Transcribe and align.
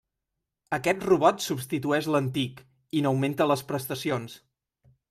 Aquest 0.77 1.05
robot 1.09 1.45
substitueix 1.49 2.09
l'antic, 2.17 2.65
i 3.01 3.05
n'augmenta 3.05 3.49
les 3.53 3.65
prestacions. 3.73 4.43